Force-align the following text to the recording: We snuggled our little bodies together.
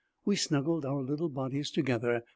We 0.25 0.35
snuggled 0.35 0.83
our 0.83 1.03
little 1.03 1.29
bodies 1.29 1.69
together. 1.69 2.23